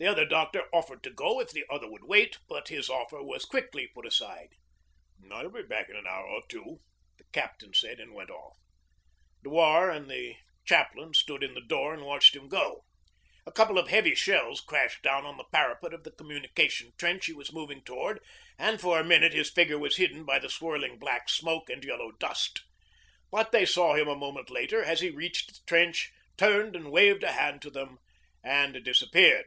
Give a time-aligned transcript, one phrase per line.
[0.00, 3.44] The other doctor offered to go if the other would wait, but his offer was
[3.44, 4.50] quietly put aside.
[5.28, 6.78] 'I'll get back in an hour or two,'
[7.16, 8.56] the captain said, and went off.
[9.42, 12.84] Dewar and the chaplain stood in the door and watched him go.
[13.44, 17.32] A couple of heavy shells crashed down on the parapet of the communication trench he
[17.32, 18.20] was moving towards,
[18.56, 22.12] and for a minute his figure was hidden by the swirling black smoke and yellow
[22.20, 22.62] dust.
[23.32, 27.24] But they saw him a moment later as he reached the trench, turned and waved
[27.24, 27.98] a hand to them,
[28.44, 29.46] and disappeared.